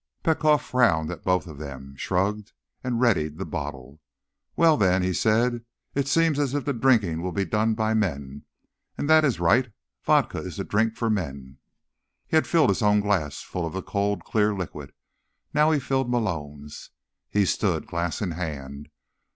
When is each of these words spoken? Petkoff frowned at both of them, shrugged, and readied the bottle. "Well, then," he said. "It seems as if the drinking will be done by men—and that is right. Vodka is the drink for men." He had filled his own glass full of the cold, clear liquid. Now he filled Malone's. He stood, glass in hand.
Petkoff 0.23 0.63
frowned 0.63 1.11
at 1.11 1.23
both 1.23 1.45
of 1.45 1.59
them, 1.59 1.95
shrugged, 1.95 2.53
and 2.83 2.99
readied 2.99 3.37
the 3.37 3.45
bottle. 3.45 4.01
"Well, 4.55 4.75
then," 4.75 5.03
he 5.03 5.13
said. 5.13 5.63
"It 5.93 6.07
seems 6.07 6.39
as 6.39 6.55
if 6.55 6.65
the 6.65 6.73
drinking 6.73 7.21
will 7.21 7.31
be 7.31 7.45
done 7.45 7.75
by 7.75 7.93
men—and 7.93 9.07
that 9.07 9.23
is 9.23 9.39
right. 9.39 9.71
Vodka 10.03 10.39
is 10.39 10.57
the 10.57 10.63
drink 10.63 10.95
for 10.97 11.11
men." 11.11 11.59
He 12.25 12.35
had 12.35 12.47
filled 12.47 12.69
his 12.71 12.81
own 12.81 12.99
glass 12.99 13.43
full 13.43 13.63
of 13.63 13.73
the 13.73 13.83
cold, 13.83 14.23
clear 14.23 14.55
liquid. 14.55 14.91
Now 15.53 15.69
he 15.69 15.79
filled 15.79 16.09
Malone's. 16.09 16.89
He 17.29 17.45
stood, 17.45 17.85
glass 17.85 18.23
in 18.23 18.31
hand. 18.31 18.89